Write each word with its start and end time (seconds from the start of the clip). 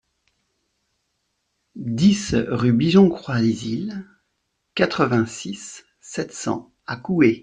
dix 1.75 2.31
rue 2.33 2.73
Bigeon 2.73 3.07
Croisil, 3.07 4.03
quatre-vingt-six, 4.73 5.85
sept 6.01 6.31
cents 6.33 6.73
à 6.87 6.97
Couhé 6.97 7.39